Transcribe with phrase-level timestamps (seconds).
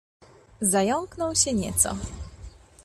[0.61, 1.95] "Zająknął się nieco."